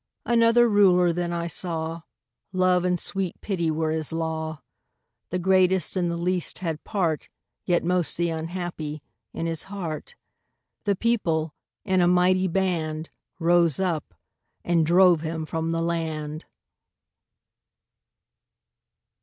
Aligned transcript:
Another 0.25 0.67
Ruler 0.67 1.13
then 1.13 1.31
I 1.31 1.45
saw 1.45 2.01
Love 2.51 2.83
and 2.85 2.99
sweet 2.99 3.39
Pity 3.39 3.69
were 3.69 3.91
his 3.91 4.11
law: 4.11 4.63
The 5.29 5.37
greatest 5.37 5.95
and 5.95 6.09
the 6.09 6.17
least 6.17 6.57
had 6.57 6.83
part 6.83 7.29
(Yet 7.65 7.83
most 7.83 8.17
the 8.17 8.29
unhappy) 8.31 9.03
in 9.31 9.45
his 9.45 9.65
heart 9.69 10.15
The 10.85 10.95
People, 10.95 11.53
in 11.85 12.01
a 12.01 12.07
mighty 12.07 12.47
band, 12.47 13.11
Rose 13.37 13.79
up, 13.79 14.15
and 14.63 14.87
drove 14.87 15.21
him 15.21 15.45
from 15.45 15.71
the 15.71 15.83
land! 15.83 16.45